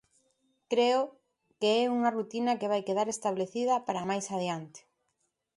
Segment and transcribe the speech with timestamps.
[0.71, 1.01] Creo
[1.59, 4.79] que é unha rutina que vai quedar establecida para máis adiante.